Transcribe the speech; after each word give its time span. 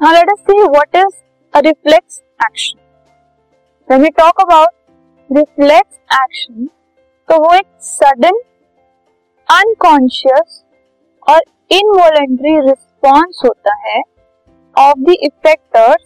Now 0.00 0.12
let 0.12 0.28
us 0.28 0.38
see 0.40 0.62
what 0.66 0.88
is 0.94 1.16
a 1.54 1.60
reflex 1.60 2.22
action. 2.40 2.78
When 3.88 4.00
we 4.00 4.10
talk 4.12 4.34
about 4.38 4.68
reflex 5.30 5.98
action, 6.10 6.68
तो 7.28 7.38
वो 7.38 7.52
एक 7.54 7.66
sudden 7.82 8.38
unconscious 9.48 10.62
और 11.26 11.42
involuntary 11.70 12.56
response 12.60 13.42
होता 13.44 13.74
है 13.82 14.00
of 14.74 14.98
the 15.00 15.16
effectors 15.22 16.04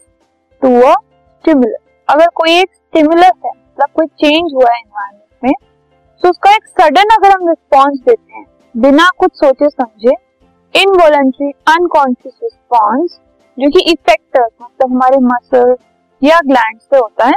to 0.63 0.75
a 0.83 0.95
stimulus 0.95 1.81
अगर 2.09 2.29
कोई 2.37 2.59
एक 2.59 2.75
स्टिमुलस 2.75 3.41
है 3.45 3.51
मतलब 3.51 3.89
कोई 3.95 4.07
चेंज 4.07 4.55
हुआ 4.55 4.73
है 4.73 4.81
एनवायरमेंट 4.81 5.45
में 5.45 5.53
तो 6.23 6.31
उसका 6.31 6.55
एक 6.55 6.67
सडन 6.81 7.17
अगर 7.17 7.37
हम 7.37 7.49
रिस्पॉन्स 7.49 8.01
देते 8.09 8.33
हैं 8.33 8.47
बिना 8.75 9.09
कुछ 9.19 9.45
सोचे 9.45 9.69
समझे 9.71 10.15
इनवॉलेंट्री 10.75 11.51
अनकॉन्शियस 11.69 12.39
रिस्पॉन्स 12.43 13.21
जो 13.59 13.71
कि 13.71 13.81
इफेक्टर्स 13.91 14.51
मतलब 14.63 14.93
हमारे 14.93 15.19
मसल 15.25 15.75
या 16.23 16.41
ग्लैंड 16.47 16.79
से 16.81 16.97
होता 16.97 17.27
है 17.27 17.35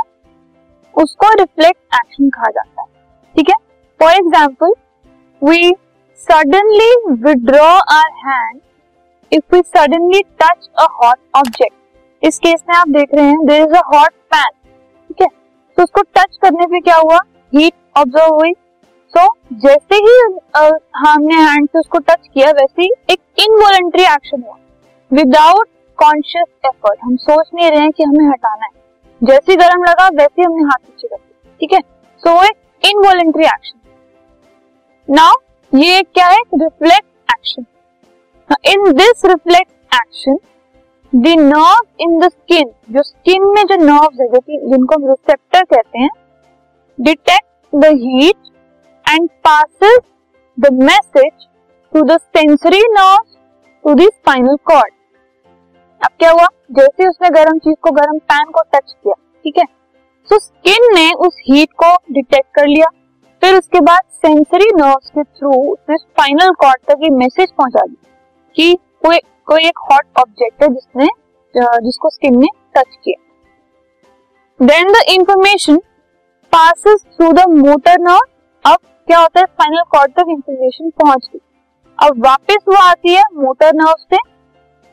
उसको 0.95 1.33
रिफ्लेक्ट 1.39 1.95
एक्शन 1.95 2.29
कहा 2.29 2.49
जाता 2.51 2.81
है। 2.81 2.87
ठीक 3.35 3.49
है? 3.49 3.55
For 3.99 4.11
example 4.13 4.73
we 5.41 5.73
suddenly 6.27 6.95
withdraw 7.23 7.69
our 7.93 8.11
hand 8.25 8.59
if 9.31 9.55
we 9.55 9.61
suddenly 9.61 10.21
touch 10.41 10.69
a 10.79 10.87
hot 11.01 11.17
object 11.37 12.25
इस 12.27 12.39
केस 12.39 12.63
में 12.69 12.75
आप 12.75 12.87
देख 12.89 13.13
रहे 13.15 13.25
हैं 13.25 13.45
there 13.45 13.61
is 13.61 13.75
a 13.75 13.81
hot 13.87 14.11
pan 14.33 14.51
ठीक 15.09 15.21
है? 15.21 15.27
तो 15.77 15.83
उसको 15.83 16.01
टच 16.01 16.37
करने 16.41 16.65
पे 16.67 16.79
क्या 16.79 16.95
हुआ? 16.97 17.19
हीट 17.53 17.73
ऑब्ज़र्व 17.97 18.35
हुई। 18.35 18.53
सो 19.13 19.19
so, 19.19 19.59
जैसे 19.61 19.95
ही 19.95 20.15
हमने 20.97 21.35
हैंड 21.35 21.67
से 21.67 21.79
उसको 21.79 21.97
टच 21.99 22.27
किया 22.33 22.49
वैसे 22.51 22.81
ही 22.81 22.89
एक 23.11 23.19
इनवॉलेंट्री 23.39 24.03
एक्शन 24.03 24.41
हुआ। 24.43 24.57
विदाउट 25.11 25.67
कॉन्शियस 25.99 26.47
एफर्ट 26.65 26.99
हम 27.03 27.15
सोच 27.17 27.49
नहीं 27.53 27.69
रहे 27.71 27.79
हैं 27.81 27.91
कि 27.91 28.03
हमें 28.03 28.25
हटाना 28.25 28.65
है। 28.65 28.71
जैसे 29.21 29.55
गर्म 29.55 29.83
लगा 29.83 30.07
वैसे 30.15 30.43
हमने 30.43 30.63
हाथ 30.63 30.77
पीछे 30.79 31.07
कर 31.07 31.15
दिया। 31.15 31.55
ठीक 31.59 31.73
है? 31.73 31.79
सो 31.79 32.29
so, 32.29 32.43
एक 32.45 32.85
इनवॉलेंट्री 32.85 33.45
एक्शन 33.45 33.79
नाउ 35.09 35.35
ये 35.73 36.01
क्या 36.03 36.27
है? 36.27 36.41
Reflect 36.55 37.31
action 37.31 37.65
in 38.65 38.91
this 38.93 39.25
reflect 39.25 39.71
action 39.93 40.37
the 41.13 41.33
nerve 41.39 42.03
in 42.03 42.19
the 42.19 42.29
skin 42.29 42.71
जो 42.93 43.03
स्किन 43.03 43.43
में 43.53 43.63
जो 43.65 43.75
नर्व 43.83 44.21
है 44.21 44.27
जो 44.27 44.39
कि 44.39 44.57
जिनको 44.69 44.95
हम 44.95 45.07
रिसेप्टर 45.09 45.63
कहते 45.63 45.99
हैं 45.99 46.09
detect 46.99 47.75
the 47.75 47.91
heat 48.03 48.51
and 49.05 49.29
passes 49.43 49.99
the 50.57 50.73
message 50.83 51.47
to 51.93 52.01
the 52.05 52.17
sensory 52.17 52.81
nerve 52.91 53.23
to 53.85 53.93
the 53.93 54.09
spinal 54.09 54.55
cord 54.65 54.93
अब 56.07 56.13
क्या 56.19 56.29
हुआ? 56.31 56.45
जैसे 56.71 57.07
उसने 57.07 57.29
गर्म 57.31 57.57
चीज़ 57.59 57.75
को 57.83 57.91
गर्म 57.91 58.17
पैन 58.31 58.51
को 58.51 58.61
टच 58.73 58.91
किया, 58.93 59.13
ठीक 59.45 59.57
है? 59.57 59.63
तो 60.29 60.37
स्किन 60.39 60.85
ने 60.93 61.11
उस 61.17 61.41
हीट 61.41 61.71
को 61.83 61.93
डिटेक्ट 62.13 62.47
कर 62.55 62.67
लिया। 62.67 62.87
फिर 63.41 63.55
उसके 63.55 63.79
बाद 63.81 64.03
सेंसरी 64.15 64.69
नर्व्स 64.75 65.09
के 65.09 65.23
थ्रू 65.23 65.51
उसने 65.63 65.97
स्पाइनल 65.97 66.53
कॉर्ड 66.61 66.81
तक 66.87 67.03
ये 67.03 67.09
मैसेज 67.15 67.51
पहुँचा 67.51 67.81
दिया 67.81 68.09
कि 68.55 68.77
कोई 69.03 69.19
कोई 69.47 69.65
एक 69.65 69.79
हॉट 69.91 70.19
ऑब्जेक्ट 70.19 70.63
है 70.63 70.69
जिसने 70.69 71.07
जिसको 71.55 72.09
स्किन 72.09 72.39
ने 72.39 72.47
टच 72.75 72.95
किया। 72.95 74.65
Then 74.65 74.91
the 74.93 75.03
information 75.09 75.77
passes 76.53 77.05
through 77.07 77.31
the 77.33 77.47
motor 77.49 77.99
nerve 78.01 78.71
अब 78.71 78.77
क्या 79.07 79.19
होता 79.19 79.39
है? 79.39 79.45
स्पाइनल 79.45 79.83
कॉर्ड 79.91 80.11
तक 80.13 80.29
इंफॉर्मेशन 80.29 80.89
पहुँच 81.01 81.29
गई। 81.33 81.39
अब 81.99 82.25
वापस 82.25 82.63
वो 82.67 82.75
आती 82.81 83.13
है 83.13 83.23
मोटर 83.35 83.73
नर्व 83.75 83.95
से 84.05 84.17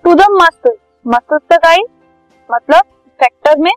टू 0.04 0.14
द 0.14 0.26
मसल 0.32 0.76
आई 1.06 1.82
मतलब 2.48 2.82
फैक्टर 3.20 3.58
में, 3.58 3.70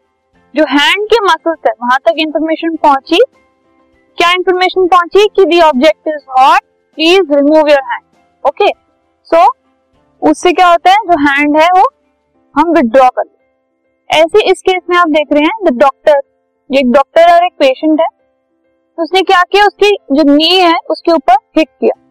जो 0.55 0.63
हैंड 0.65 1.05
के 1.05 1.19
मसल्स 1.23 1.59
है, 1.67 1.71
वहाँ 1.81 1.97
तक 2.05 2.19
इंफॉर्मेशन 2.19 2.75
पहुँची। 2.83 3.19
क्या 4.17 4.31
इंफॉर्मेशन 4.31 4.87
पहुँची 4.87 5.25
कि 5.35 5.45
the 5.45 5.59
object 5.61 6.07
is 6.07 6.23
hot 6.31 6.61
please 6.97 7.33
remove 7.33 7.69
your 7.69 7.81
hand 7.91 8.03
okay 8.45 8.69
so 9.27 9.45
उससे 10.21 10.51
क्या 10.53 10.67
होता 10.67 10.91
है, 10.91 10.97
जो 10.97 11.19
हैंड 11.21 11.57
है 11.57 11.67
वो 11.71 11.87
हम 12.55 12.71
विड्रॉ 12.73 13.09
कर 13.09 13.23
लेते 13.23 14.19
ऐसे 14.19 14.49
इस 14.51 14.61
केस 14.61 14.81
में 14.89 14.97
आप 14.97 15.09
देख 15.09 15.33
रहे 15.33 15.43
हैं 15.43 15.65
द 15.65 15.77
डॉक्टर 15.79 16.21
एक 16.69 16.91
डॉक्टर 16.91 17.33
और 17.33 17.45
एक 17.45 17.53
पेशेंट 17.59 17.99
है। 18.01 18.07
उसने 18.97 19.21
क्या 19.21 19.41
किया, 19.43 19.65
उसकी 19.65 19.91
जो 20.11 20.23
नी 20.25 20.55
है, 20.55 20.75
उसके 20.89 21.11
ऊपर 21.11 21.35
हिट 21.57 21.67
किया, 21.71 22.01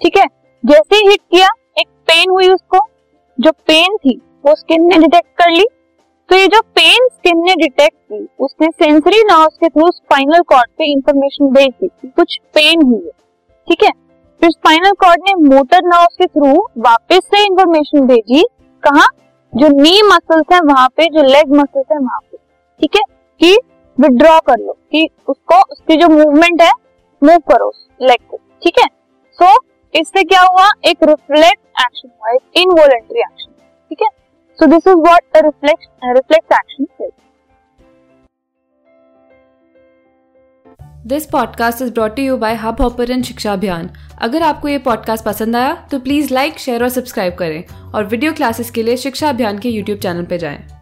ठीक 0.00 0.16
है? 0.16 0.26
जैसे 0.64 0.96
ही 0.96 1.08
हिट 1.08 1.20
किया, 1.30 1.48
एक 1.78 1.88
पेन 2.08 2.30
हुई 2.30 2.48
उसको, 2.48 2.78
जो 3.38 3.52
पेन 3.66 3.96
थी 3.96 4.20
वो 4.44 4.54
स्किन 4.54 4.84
ने 4.84 4.98
डिटेक्ट 4.98 5.28
कर 5.38 5.50
ली। 5.50 5.64
तो 6.28 6.36
ये 6.36 6.46
जो 6.46 6.60
पेन 6.60 7.08
स्किन 7.08 7.42
ने 7.44 7.54
डिटेक्ट 7.54 7.96
की 8.12 8.26
उसने 8.40 8.68
सेंसरी 8.68 9.22
नर्व्स 9.22 9.56
के 9.56 9.68
थ्रू 9.68 9.90
स्पाइनल 9.90 10.40
कॉर्ड 10.42 10.70
पे 10.78 10.90
इंफॉर्मेशन 10.92 11.48
भेज 11.48 11.72
दी 11.80 11.88
कि 11.88 12.08
कुछ 12.08 12.38
पेन 12.54 12.82
हुई 12.82 13.04
है। 13.04 13.10
ठीक 13.68 13.82
है? 13.84 13.90
फिर 14.40 14.50
स्पाइनल 14.50 14.92
कॉर्ड 14.92 15.20
ने 15.28 15.34
मोटर 15.48 15.84
नर्व्स 15.84 16.16
के 16.16 16.26
थ्रू 16.26 16.52
वापस 16.78 17.20
से 17.24 17.44
इंफॉर्मेशन 17.46 18.06
भेजी। 18.06 18.42
कहा? 18.82 19.06
जो 19.52 19.68
नी 19.68 20.00
मसल्स 20.02 20.52
है 20.52 20.60
वहाँ 20.60 20.88
पे 20.88 21.06
जो 21.06 21.22
लेग 21.22 21.52
मसल्स 21.52 21.92
है 21.92 21.98
वहाँ 21.98 22.18
पे। 22.20 22.36
ठीक 22.80 22.96
है? 22.96 23.02
कि 23.40 23.58
विड्रॉ 23.98 24.38
कर 24.40 24.58
लो 24.58 24.72
कि 24.92 25.08
उसको 25.28 25.60
उसकी 25.72 25.96
जो 25.96 26.08
मूवमेंट 26.08 26.62
है 26.62 26.72
मूव 27.22 27.38
करो 27.50 27.68
उस 27.68 27.86
लेग 28.02 28.26
को 28.30 28.36
ठीक 28.36 28.78
है? 28.78 28.86
सो 29.38 29.44
so, 29.44 29.64
इससे 29.94 30.22
क्या 30.24 30.40
हुआ? 30.42 30.68
एक 30.84 31.04
रिफ्लेक्ट 31.04 31.60
एक्शन 31.80 32.08
हुआ 32.08 32.32
एक 32.32 32.60
इनवॉलेंट्री 32.62 33.20
एक्शन 33.20 33.51
ठीक 34.58 34.68
this 34.68 34.86
is 34.86 34.96
what 34.96 35.36
a 35.36 35.40
reflex 35.40 35.86
reflex 36.04 36.52
action. 36.52 36.84
This 41.06 41.26
podcast 41.26 41.82
is 41.82 41.92
brought 41.92 42.18
you 42.18 42.36
by 42.36 42.54
Hubhopper 42.80 43.10
and 43.10 43.24
Shiksha 43.24 43.52
Abhiyan 43.52 43.90
अगर 44.22 44.42
आपको 44.42 44.68
ये 44.68 44.78
पॉडकास्ट 44.78 45.24
पसंद 45.24 45.56
आया 45.56 45.74
तो 45.90 45.98
प्लीज़ 45.98 46.34
लाइक 46.34 46.58
शेयर 46.58 46.82
और 46.82 46.88
सब्सक्राइब 46.88 47.34
करें 47.34 47.64
और 47.94 48.04
वीडियो 48.04 48.32
क्लासेस 48.32 48.70
के 48.70 48.82
लिए 48.82 48.96
शिक्षा 48.96 49.28
अभियान 49.28 49.58
के 49.58 49.68
यूट्यूब 49.68 49.98
चैनल 49.98 50.24
पर 50.24 50.36
जाएँ। 50.36 50.81